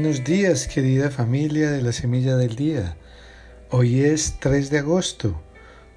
[0.00, 2.96] Buenos días querida familia de la Semilla del Día.
[3.70, 5.42] Hoy es 3 de agosto,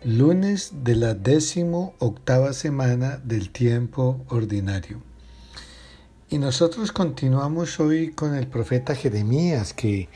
[0.03, 5.03] lunes de la décimo octava semana del tiempo ordinario.
[6.31, 10.09] Y nosotros continuamos hoy con el profeta Jeremías que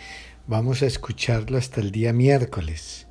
[0.47, 3.05] vamos a escucharlo hasta el día miércoles.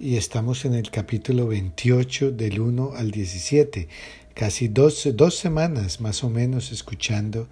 [0.00, 3.86] Y estamos en el capítulo 28 del 1 al 17,
[4.34, 7.46] casi dos, dos semanas más o menos escuchando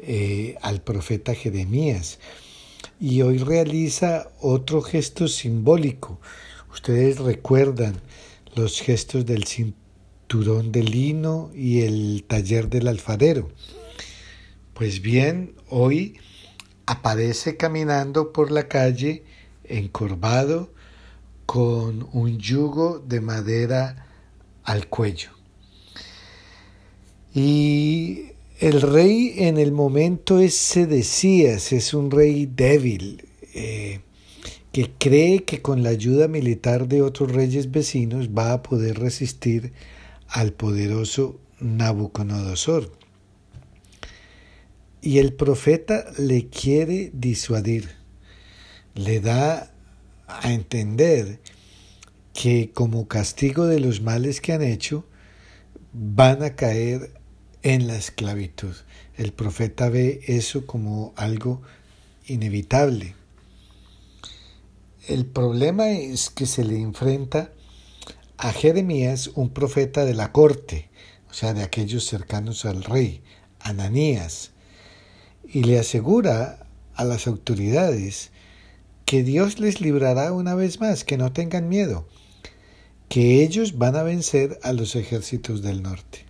[0.00, 2.18] eh, al profeta Jeremías.
[3.00, 6.20] Y hoy realiza otro gesto simbólico.
[6.72, 8.00] Ustedes recuerdan
[8.54, 13.50] los gestos del cinturón de lino y el taller del alfarero.
[14.74, 16.18] Pues bien, hoy
[16.86, 19.24] aparece caminando por la calle
[19.64, 20.72] encorvado
[21.46, 24.06] con un yugo de madera
[24.64, 25.30] al cuello.
[27.34, 34.00] Y el rey en el momento es Sedecías, es un rey débil, eh,
[34.72, 39.72] que cree que con la ayuda militar de otros reyes vecinos va a poder resistir
[40.28, 42.92] al poderoso Nabucodonosor.
[45.02, 47.90] Y el profeta le quiere disuadir,
[48.94, 49.72] le da
[50.26, 51.40] a entender
[52.32, 55.04] que como castigo de los males que han hecho,
[55.92, 57.15] van a caer
[57.66, 58.76] en la esclavitud.
[59.16, 61.62] El profeta ve eso como algo
[62.28, 63.16] inevitable.
[65.08, 67.50] El problema es que se le enfrenta
[68.36, 70.90] a Jeremías, un profeta de la corte,
[71.28, 73.20] o sea, de aquellos cercanos al rey,
[73.58, 74.52] Ananías,
[75.42, 78.30] y le asegura a las autoridades
[79.06, 82.06] que Dios les librará una vez más, que no tengan miedo,
[83.08, 86.25] que ellos van a vencer a los ejércitos del norte.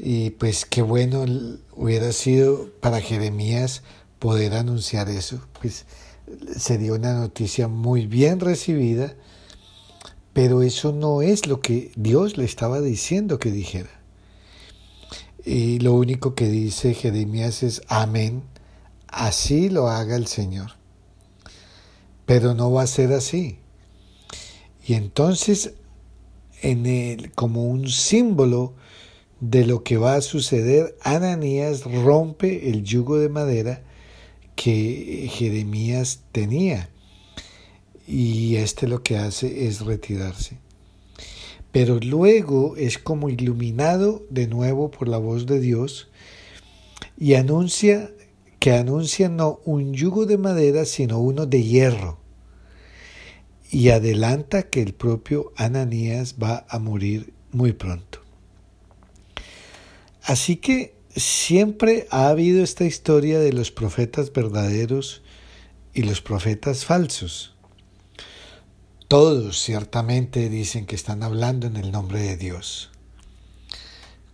[0.00, 1.26] Y pues qué bueno
[1.74, 3.82] hubiera sido para Jeremías
[4.20, 5.40] poder anunciar eso.
[5.60, 5.86] Pues
[6.56, 9.16] sería una noticia muy bien recibida,
[10.32, 13.90] pero eso no es lo que Dios le estaba diciendo que dijera.
[15.44, 18.44] Y lo único que dice Jeremías es amén,
[19.08, 20.72] así lo haga el Señor.
[22.24, 23.58] Pero no va a ser así.
[24.86, 25.72] Y entonces,
[26.62, 28.74] en el, como un símbolo
[29.40, 33.82] de lo que va a suceder, Ananías rompe el yugo de madera
[34.56, 36.90] que Jeremías tenía.
[38.06, 40.58] Y este lo que hace es retirarse.
[41.70, 46.08] Pero luego es como iluminado de nuevo por la voz de Dios
[47.18, 48.10] y anuncia
[48.58, 52.18] que anuncia no un yugo de madera, sino uno de hierro.
[53.70, 58.27] Y adelanta que el propio Ananías va a morir muy pronto.
[60.28, 65.22] Así que siempre ha habido esta historia de los profetas verdaderos
[65.94, 67.54] y los profetas falsos.
[69.08, 72.90] Todos ciertamente dicen que están hablando en el nombre de Dios.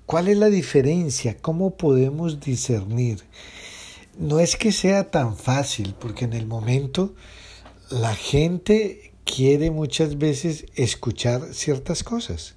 [0.05, 1.37] ¿Cuál es la diferencia?
[1.37, 3.23] ¿Cómo podemos discernir?
[4.19, 7.15] No es que sea tan fácil, porque en el momento
[7.89, 12.57] la gente quiere muchas veces escuchar ciertas cosas.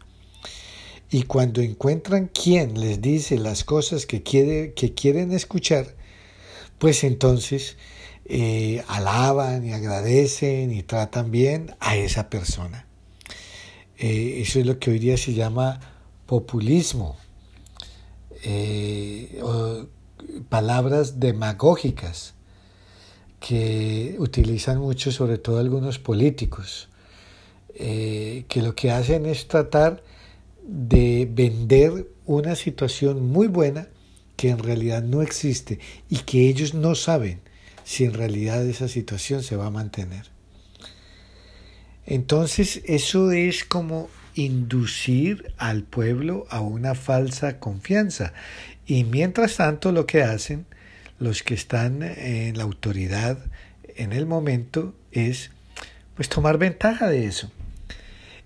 [1.10, 5.96] Y cuando encuentran quien les dice las cosas que, quiere, que quieren escuchar,
[6.80, 7.78] pues entonces
[8.26, 12.86] eh, alaban y agradecen y tratan bien a esa persona.
[13.98, 15.80] Eh, eso es lo que hoy día se llama
[16.26, 17.16] populismo,
[18.44, 19.42] eh,
[20.50, 22.34] palabras demagógicas
[23.40, 26.90] que utilizan mucho sobre todo algunos políticos,
[27.76, 30.02] que lo que hacen es tratar
[30.68, 33.88] de vender una situación muy buena
[34.36, 35.80] que en realidad no existe
[36.10, 37.40] y que ellos no saben
[37.84, 40.26] si en realidad esa situación se va a mantener.
[42.06, 48.34] Entonces eso es como inducir al pueblo a una falsa confianza.
[48.86, 50.66] Y mientras tanto lo que hacen
[51.20, 53.40] los que están en la autoridad
[53.96, 55.50] en el momento es
[56.16, 57.52] pues tomar ventaja de eso.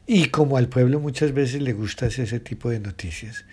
[0.08, 3.46] Y como al pueblo muchas veces le gusta ese tipo de noticias,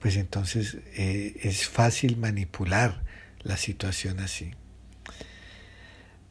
[0.00, 3.02] pues entonces eh, es fácil manipular
[3.42, 4.52] la situación así.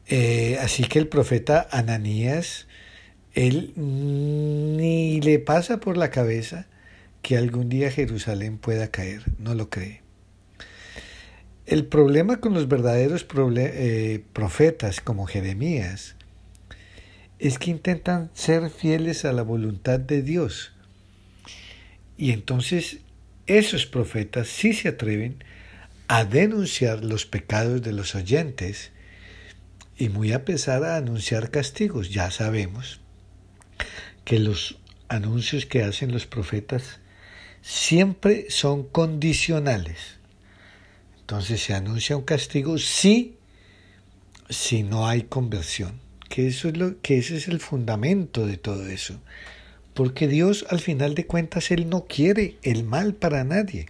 [0.06, 2.66] Eh, así que el profeta Ananías,
[3.34, 6.66] él ni le pasa por la cabeza
[7.20, 10.02] que algún día Jerusalén pueda caer, no lo cree.
[11.66, 13.26] El problema con los verdaderos
[13.58, 16.16] eh, profetas como Jeremías
[17.38, 20.72] es que intentan ser fieles a la voluntad de Dios.
[22.16, 22.98] Y entonces
[23.46, 25.42] esos profetas sí se atreven
[26.08, 28.90] a denunciar los pecados de los oyentes
[29.96, 32.10] y muy a pesar a anunciar castigos.
[32.10, 33.00] Ya sabemos
[34.24, 37.00] que los anuncios que hacen los profetas
[37.62, 40.18] siempre son condicionales.
[41.20, 43.36] Entonces se anuncia un castigo si,
[44.48, 46.07] si no hay conversión.
[46.28, 49.20] Que, eso es lo, que ese es el fundamento de todo eso.
[49.94, 53.86] Porque Dios al final de cuentas, Él no quiere el mal para nadie.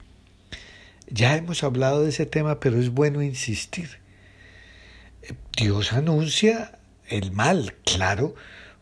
[1.11, 3.99] Ya hemos hablado de ese tema, pero es bueno insistir.
[5.57, 8.35] Dios anuncia el mal, claro,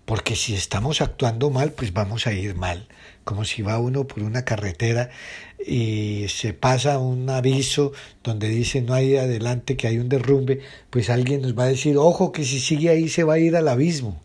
[0.06, 2.88] porque si estamos actuando mal, pues vamos a ir mal.
[3.24, 5.10] Como si va uno por una carretera
[5.66, 7.92] y se pasa un aviso
[8.22, 10.60] donde dice no hay adelante que hay un derrumbe,
[10.90, 13.56] pues alguien nos va a decir, ojo que si sigue ahí se va a ir
[13.56, 14.22] al abismo.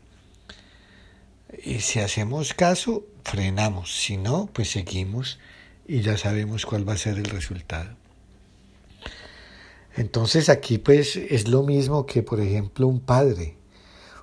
[1.63, 3.91] Y si hacemos caso, frenamos.
[3.95, 5.39] Si no, pues seguimos
[5.87, 7.95] y ya sabemos cuál va a ser el resultado.
[9.97, 13.55] Entonces aquí pues es lo mismo que por ejemplo un padre.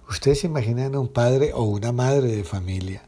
[0.08, 3.02] Ustedes se imaginan a un padre o una madre de familia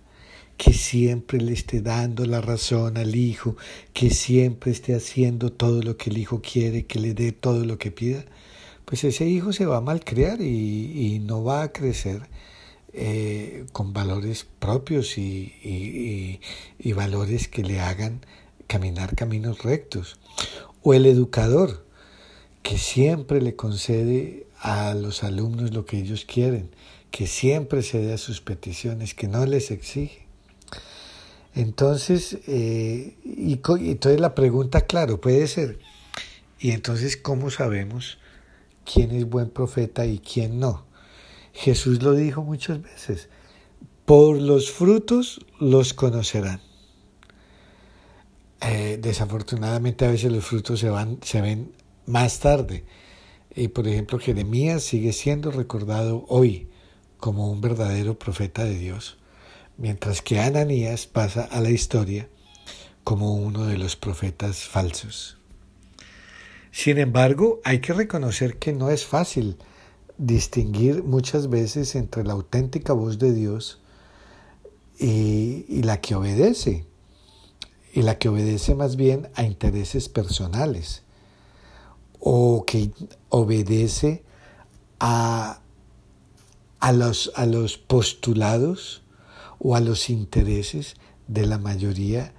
[0.58, 3.56] que siempre le esté dando la razón al hijo,
[3.94, 7.78] que siempre esté haciendo todo lo que el hijo quiere, que le dé todo lo
[7.78, 8.26] que pida,
[8.84, 12.28] pues ese hijo se va a malcriar y, no va a crecer
[12.92, 16.38] eh, con valores propios y
[16.94, 18.20] valores que le hagan
[18.66, 20.18] caminar caminos rectos.
[20.82, 21.86] O el educador,
[22.62, 26.70] que siempre le concede a los alumnos lo que ellos quieren,
[27.10, 30.26] que siempre cede a sus peticiones, que no les exige.
[31.54, 35.78] Entonces, eh, y, y entonces la pregunta, claro, puede ser,
[36.60, 38.18] y entonces, ¿cómo sabemos
[38.84, 40.84] quién es buen profeta y quién no?
[41.52, 43.28] Jesús lo dijo muchas veces,
[44.04, 46.60] por los frutos los conocerán.
[48.60, 51.72] Eh, desafortunadamente a veces los frutos se, van, se ven
[52.06, 52.84] más tarde.
[53.54, 56.68] Y por ejemplo, Jeremías sigue siendo recordado hoy
[57.20, 59.18] como un verdadero profeta de Dios,
[59.76, 62.28] mientras que Ananías pasa a la historia
[63.04, 65.38] como uno de los profetas falsos.
[66.72, 69.56] Sin embargo, hay que reconocer que no es fácil
[70.18, 73.80] distinguir muchas veces entre la auténtica voz de Dios
[74.98, 76.84] y, y, la que obedece,
[77.92, 81.02] y la que obedece más bien a intereses personales
[82.20, 82.90] o que
[83.30, 84.22] obedece
[85.00, 85.60] a,
[86.80, 89.02] a, los, a los postulados
[89.58, 90.96] o a los intereses
[91.28, 92.32] de la mayoría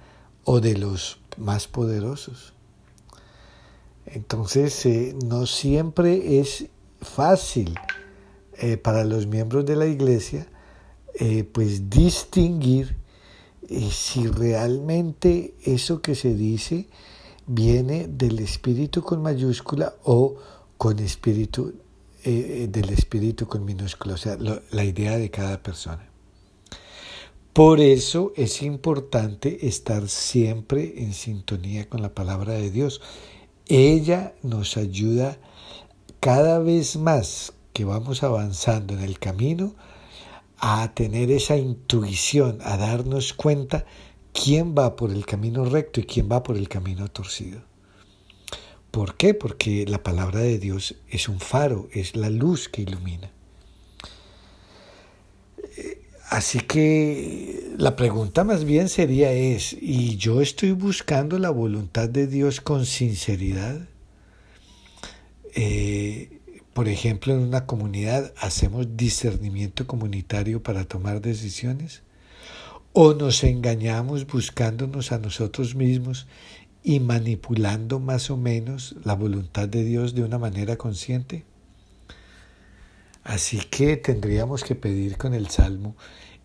[0.44, 2.52] o de los más poderosos.
[4.06, 6.66] Entonces, eh, no siempre es
[7.00, 7.78] fácil
[8.58, 10.46] eh, para los miembros de la iglesia
[11.14, 12.96] eh, pues distinguir
[13.90, 16.88] si realmente eso que se dice
[17.46, 20.36] viene del espíritu con mayúscula o
[20.76, 21.74] con espíritu
[22.24, 26.12] eh, del espíritu con minúscula, o sea, la idea de cada persona.
[27.52, 33.02] Por eso es importante estar siempre en sintonía con la palabra de Dios.
[33.66, 35.36] Ella nos ayuda
[36.18, 39.74] cada vez más que vamos avanzando en el camino
[40.56, 43.84] a tener esa intuición, a darnos cuenta
[44.32, 47.60] quién va por el camino recto y quién va por el camino torcido.
[48.92, 49.34] ¿Por qué?
[49.34, 53.30] Porque la palabra de Dios es un faro, es la luz que ilumina.
[56.28, 62.26] Así que la pregunta más bien sería es, ¿y yo estoy buscando la voluntad de
[62.26, 63.86] Dios con sinceridad?
[65.54, 66.40] Eh,
[66.72, 72.02] por ejemplo, en una comunidad hacemos discernimiento comunitario para tomar decisiones
[72.94, 76.26] o nos engañamos buscándonos a nosotros mismos
[76.82, 81.44] y manipulando más o menos la voluntad de Dios de una manera consciente?
[83.24, 85.94] Así que tendríamos que pedir con el Salmo,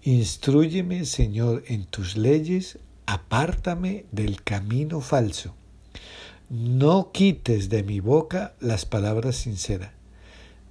[0.03, 5.53] Instruyeme, Señor, en tus leyes, apártame del camino falso.
[6.49, 9.91] No quites de mi boca las palabras sinceras.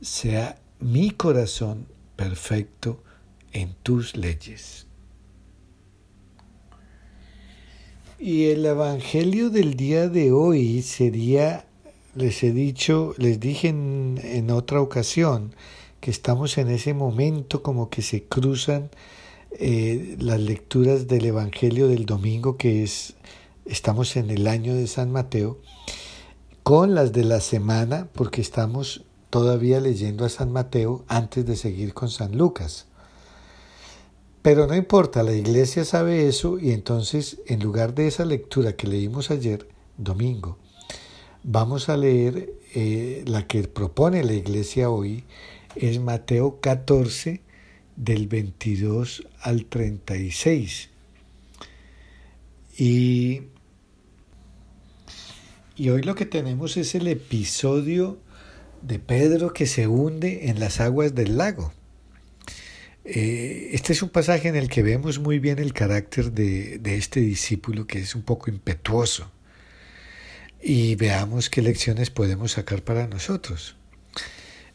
[0.01, 3.03] Sea mi corazón perfecto
[3.53, 4.86] en tus leyes.
[8.27, 11.65] Y el Evangelio del día de hoy sería,
[12.17, 15.55] les he dicho, les dije en, otra ocasión,
[16.01, 18.91] que estamos en ese momento como que se cruzan
[19.53, 23.15] eh, las lecturas del Evangelio del domingo, que es,
[23.65, 25.61] estamos en el año de San Mateo,
[26.65, 31.95] con las de la semana, porque estamos todavía leyendo a San Mateo antes de seguir
[31.95, 32.87] con San Lucas.
[34.47, 38.87] Pero no importa, la iglesia sabe eso y entonces en lugar de esa lectura que
[38.87, 39.67] leímos ayer,
[39.99, 40.57] domingo,
[41.43, 45.25] Vamos a leer eh, la que propone la iglesia hoy,
[45.75, 47.41] es Mateo 14
[47.97, 50.91] del 22 al 36.
[52.79, 53.43] Y,
[55.75, 58.17] y hoy lo que tenemos es el episodio
[58.81, 61.73] de Pedro que se hunde en las aguas del lago.
[63.09, 67.21] Eh, este es un pasaje en el que vemos muy bien el carácter de, este
[67.21, 69.31] discípulo que es un poco impetuoso.
[70.61, 73.77] Y veamos qué lecciones podemos sacar para nosotros.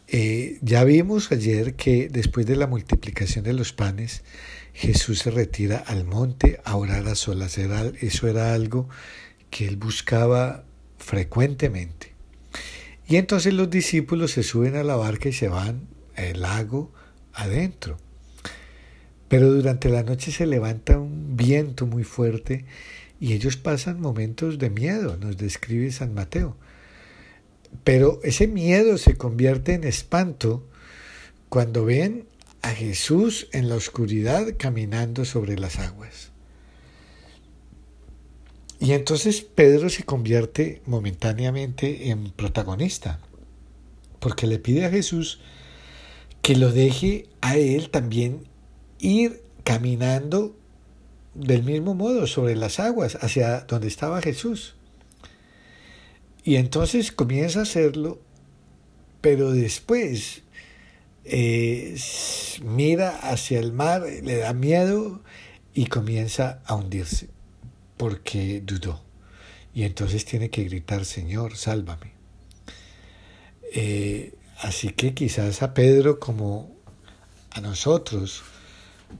[0.07, 4.23] Eh, ya vimos ayer que después de la multiplicación de los panes,
[4.73, 7.57] Jesús se retira al monte a orar a solas.
[7.57, 8.88] eso era algo
[9.50, 10.63] que él buscaba
[10.97, 12.13] frecuentemente.
[13.07, 16.93] Y entonces los discípulos se suben a la barca y se van al lago
[17.33, 17.97] adentro.
[19.31, 22.65] Pero durante la noche se levanta un viento muy fuerte
[23.17, 26.57] y ellos pasan momentos de miedo, nos describe San Mateo.
[27.85, 30.67] Pero ese miedo se convierte en espanto
[31.47, 32.25] cuando ven
[32.61, 36.31] a Jesús en la oscuridad caminando sobre las aguas.
[38.81, 43.21] Y entonces Pedro se convierte momentáneamente en protagonista,
[44.19, 45.39] porque le pide a Jesús
[46.41, 48.50] que lo deje a él también
[49.01, 50.55] ir caminando
[51.34, 54.75] del mismo modo sobre las aguas hacia donde estaba Jesús.
[56.43, 58.20] Y entonces comienza a hacerlo,
[59.22, 60.43] pero después
[61.24, 61.96] eh,
[62.63, 65.22] mira hacia el mar, le da miedo
[65.74, 67.29] y comienza a hundirse,
[67.98, 69.01] porque dudó.
[69.74, 72.12] Y entonces tiene que gritar, Señor, sálvame.
[73.74, 76.75] Eh, así que quizás a Pedro como
[77.51, 78.43] a nosotros,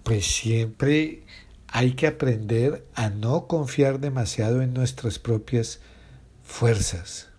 [0.04, 1.24] pues siempre
[1.68, 5.80] hay que aprender a no confiar demasiado en nuestras propias
[6.44, 7.30] fuerzas,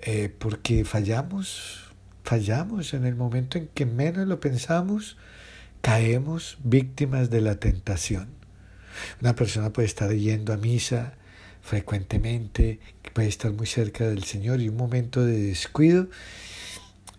[0.00, 1.92] eh, porque fallamos,
[2.22, 5.16] fallamos en el momento en que menos lo pensamos,
[5.80, 8.28] caemos víctimas de la tentación.
[9.20, 11.14] Una persona puede estar yendo a misa
[11.62, 12.78] frecuentemente,
[13.12, 16.08] puede estar muy cerca del Señor y un momento de descuido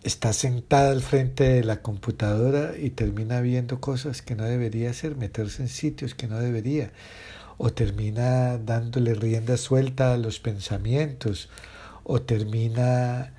[0.08, 5.16] está sentada al frente de la computadora y termina viendo cosas que no debería hacer,
[5.16, 6.92] meterse en sitios que no debería
[7.58, 11.48] o termina dándole rienda suelta a los pensamientos,
[12.04, 13.32] o termina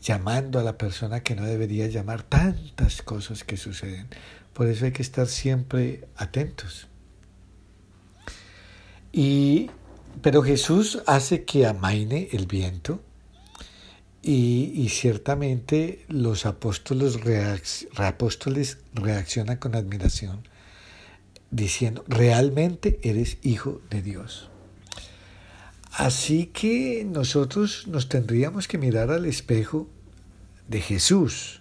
[0.00, 4.08] llamando a la persona que no debería llamar, tantas cosas que suceden.
[4.52, 6.88] Por eso hay que estar siempre atentos.
[9.10, 9.70] Y,
[10.20, 13.00] pero Jesús hace que amaine el viento
[14.22, 17.18] y, y ciertamente los apóstoles,
[18.94, 20.48] reaccionan con admiración
[21.52, 24.48] diciendo, realmente eres hijo de Dios.
[25.92, 29.88] Así que nosotros nos tendríamos que mirar al espejo
[30.66, 31.60] de Jesús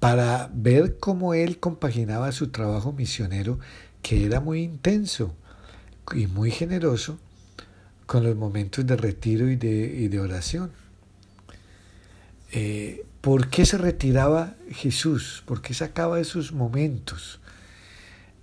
[0.00, 3.60] para ver cómo él compaginaba su trabajo misionero,
[4.02, 5.34] que era muy intenso
[6.14, 7.18] y muy generoso,
[8.06, 10.72] con los momentos de retiro y de, de oración.
[12.52, 15.42] Eh, ¿Por qué se retiraba Jesús?
[15.44, 17.40] ¿Por qué sacaba esos momentos?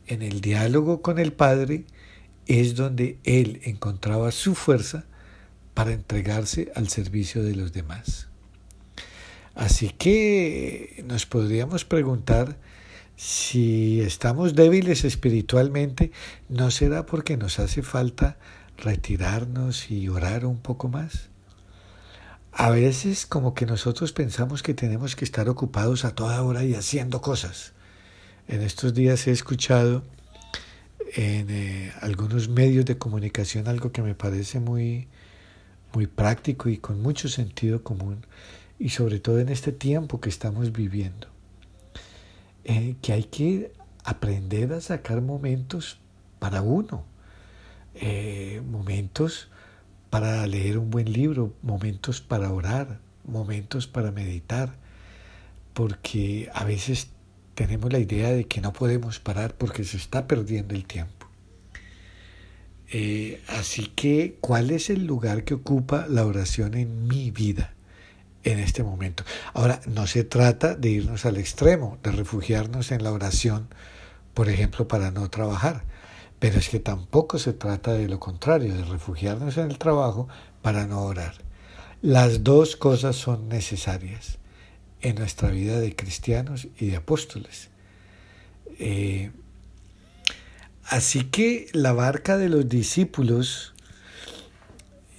[0.08, 1.86] en el diálogo con el Padre
[2.48, 5.06] es donde Él encontraba su fuerza
[5.74, 8.28] para entregarse al servicio de los demás.
[9.56, 12.58] Así que nos podríamos preguntar
[13.16, 16.12] si estamos débiles espiritualmente,
[16.50, 18.38] ¿no será porque nos hace falta
[18.78, 21.30] retirarnos y orar un poco más?
[22.58, 26.74] A veces como que nosotros pensamos que tenemos que estar ocupados a toda hora y
[26.74, 27.74] haciendo cosas.
[28.48, 30.04] En estos días he escuchado
[31.16, 35.10] en eh, algunos medios de comunicación algo que me parece muy,
[35.94, 38.26] muy práctico y con mucho sentido común,
[38.80, 41.28] y sobre todo en este tiempo que estamos viviendo,
[42.64, 43.74] eh, que hay que
[44.06, 46.00] aprender a sacar momentos
[46.40, 47.04] para uno,
[47.96, 49.50] eh, momentos
[50.10, 54.76] para leer un buen libro, momentos para orar, momentos para meditar,
[55.74, 57.10] porque a veces
[57.56, 61.28] tenemos la idea de que no podemos parar porque se está perdiendo el tiempo.
[62.92, 67.74] Eh, así que, ¿cuál es el lugar que ocupa la oración en mi vida
[68.44, 69.24] en este momento?
[69.54, 73.68] Ahora, no se trata de irnos al extremo, de refugiarnos en la oración,
[74.34, 75.84] por ejemplo, para no trabajar,
[76.40, 80.28] pero es que tampoco se trata de lo contrario, de refugiarnos en el trabajo
[80.62, 81.36] para no orar.
[82.02, 84.38] Las dos cosas son necesarias
[85.02, 87.70] en nuestra vida de cristianos y de apóstoles.
[88.80, 89.32] Eh,
[90.86, 93.74] así que la barca de los discípulos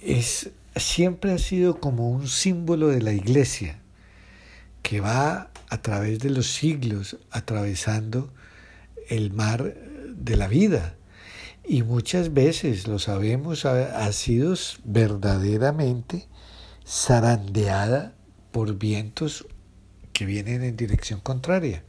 [0.01, 3.79] es siempre ha sido como un símbolo de la iglesia
[4.83, 8.31] que va a través de los siglos atravesando
[9.09, 9.75] el mar
[10.09, 10.96] de la vida.
[11.67, 14.55] Y muchas veces, lo sabemos, ha, sido
[14.85, 16.27] verdaderamente
[16.87, 18.15] zarandeada
[18.51, 19.45] por vientos
[20.13, 21.83] que vienen en dirección contraria.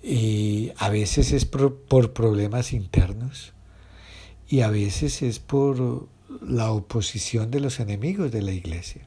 [0.00, 3.52] Y a veces es por problemas internos
[4.48, 6.08] y a veces es por
[6.40, 9.02] la oposición de los enemigos de la iglesia.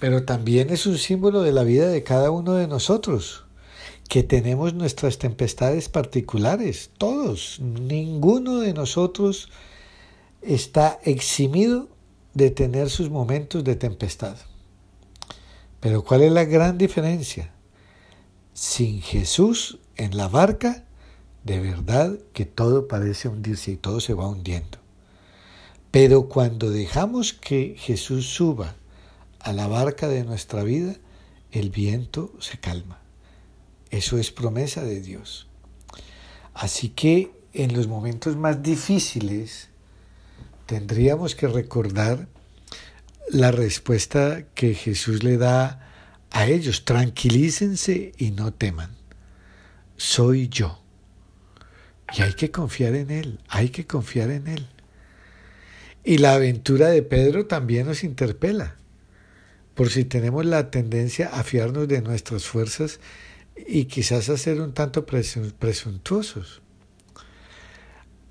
[0.00, 3.44] Pero también es un símbolo de la vida de cada uno de nosotros,
[4.08, 9.50] que tenemos nuestras tempestades particulares, todos, ninguno de nosotros
[10.40, 11.88] está eximido
[12.32, 14.36] de tener sus momentos de tempestad.
[15.80, 17.52] Pero ¿cuál es la gran diferencia?
[18.54, 20.84] Sin Jesús en la barca,
[21.44, 24.78] de verdad que todo parece hundirse y todo se va hundiendo.
[25.90, 28.74] Pero cuando dejamos que Jesús suba
[29.40, 30.96] a la barca de nuestra vida,
[31.52, 33.00] el viento se calma.
[33.90, 35.46] Eso es promesa de Dios.
[36.54, 39.68] Así que en los momentos más difíciles
[40.66, 42.28] tendríamos que recordar
[43.30, 45.88] la respuesta que Jesús le da
[46.30, 46.84] a ellos.
[46.84, 48.96] Tranquilícense y no teman.
[49.96, 50.82] Soy yo.
[52.16, 54.66] Y hay que confiar en Él, hay que confiar en Él.
[56.04, 58.76] Y la aventura de Pedro también nos interpela,
[59.74, 62.98] por si tenemos la tendencia a fiarnos de nuestras fuerzas
[63.66, 66.62] y quizás a ser un tanto presuntuosos.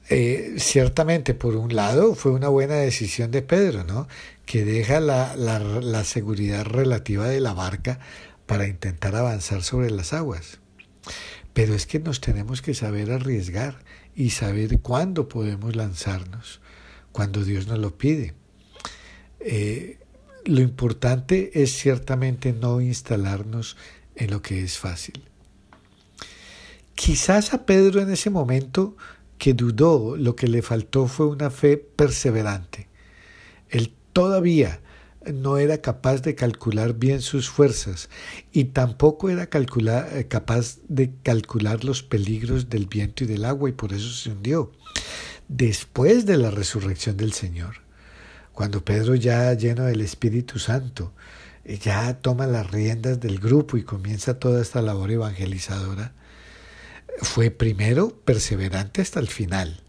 [0.09, 4.07] Eh, ciertamente, por un lado, fue una buena decisión de Pedro, ¿no?
[4.45, 7.99] Que deja la, la, seguridad relativa de la barca
[8.45, 10.59] para intentar avanzar sobre las aguas.
[11.53, 13.83] Pero es que nos tenemos que saber arriesgar
[14.15, 16.61] y saber cuándo podemos lanzarnos,
[17.11, 18.33] cuando Dios nos lo pide.
[19.41, 19.99] Eh,
[20.45, 23.75] lo importante es ciertamente no instalarnos
[24.17, 25.23] en lo que es fácil.
[26.95, 28.97] Quizás a Pedro en ese momento
[29.37, 32.87] que dudó, lo que le faltó fue una fe perseverante.
[33.69, 34.81] Él todavía
[35.33, 38.09] no era capaz de calcular bien sus fuerzas
[38.51, 43.73] y tampoco era eh, capaz de calcular los peligros del viento y del agua y
[43.73, 44.71] por eso se hundió.
[45.47, 47.81] Después de la resurrección del Señor,
[48.53, 51.13] cuando Pedro ya lleno del Espíritu Santo,
[51.67, 56.13] ya toma las riendas del grupo y comienza toda esta labor evangelizadora,
[57.21, 59.83] fue primero perseverante hasta el final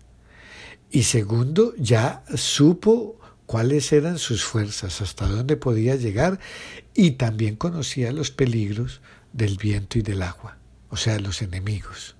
[0.90, 6.38] y segundo ya supo cuáles eran sus fuerzas, hasta dónde podía llegar
[6.94, 9.00] y también conocía los peligros
[9.32, 10.58] del viento y del agua,
[10.90, 12.16] o sea, los enemigos.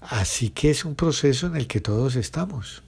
[0.00, 2.82] Así que es un proceso en el que todos estamos.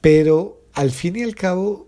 [0.00, 1.87] Pero al fin y al cabo,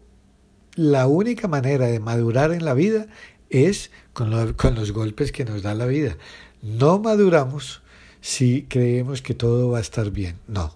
[0.81, 3.07] la única manera de madurar en la vida
[3.51, 6.16] es con, los golpes que nos da la vida.
[6.62, 7.83] No maduramos
[8.23, 10.38] si creemos que todo va a estar bien.
[10.49, 10.75] No,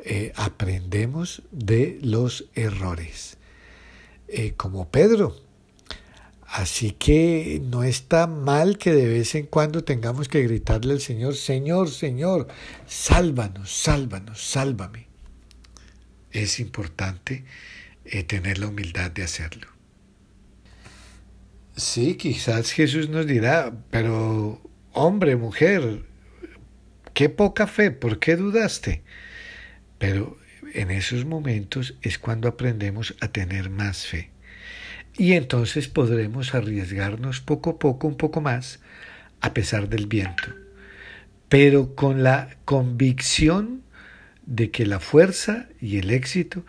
[0.00, 3.38] eh, aprendemos de los errores,
[4.28, 5.34] eh, como Pedro.
[6.46, 11.34] Así que no está mal que de vez en cuando tengamos que gritarle al Señor,
[11.34, 12.46] Señor, Señor,
[12.86, 15.06] sálvanos, sálvanos, sálvame.
[16.30, 17.44] Es importante
[18.10, 19.68] eh, tener la humildad de hacerlo.
[21.76, 24.60] Sí, quizás Jesús nos dirá, pero
[24.92, 26.02] hombre, mujer,
[27.14, 29.02] qué poca fe, ¿por qué dudaste?
[29.98, 30.38] Pero
[30.74, 34.30] en esos momentos es cuando aprendemos a tener más fe.
[35.16, 38.80] Y entonces podremos arriesgarnos poco a poco, un poco más,
[39.40, 40.52] a pesar del viento.
[41.48, 43.82] Pero con la convicción
[44.46, 46.64] de que la fuerza y el éxito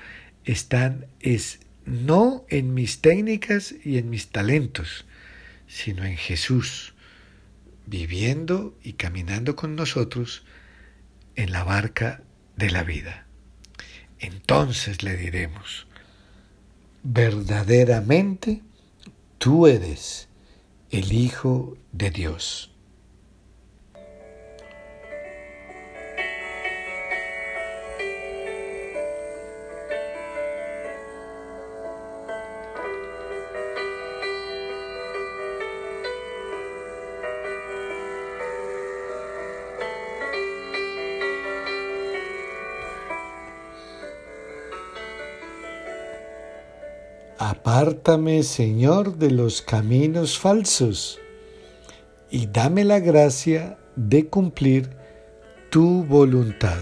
[0.46, 5.06] están es no en mis técnicas y en mis talentos,
[5.68, 6.94] sino en Jesús,
[7.86, 10.44] viviendo y caminando con nosotros
[11.36, 12.22] en la barca
[12.56, 13.26] de la vida.
[14.20, 15.88] Entonces le diremos,
[17.04, 18.62] verdaderamente
[19.38, 20.28] tú eres
[20.92, 22.71] el Hijo de Dios.
[47.72, 51.20] Apártame, Señor, de los caminos falsos
[52.30, 54.90] y dame la gracia de cumplir
[55.70, 56.82] tu voluntad.